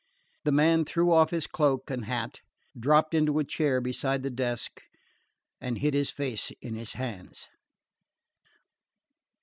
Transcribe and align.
The 0.45 0.51
man 0.51 0.83
threw 0.83 1.13
off 1.13 1.29
his 1.29 1.45
cloak 1.45 1.91
and 1.91 2.05
hat, 2.05 2.39
dropped 2.75 3.13
into 3.13 3.37
a 3.37 3.43
chair 3.43 3.79
beside 3.79 4.23
the 4.23 4.31
desk, 4.31 4.81
and 5.59 5.77
hid 5.77 5.93
his 5.93 6.09
face 6.09 6.49
in 6.59 6.73
his 6.73 6.93
hands. 6.93 7.47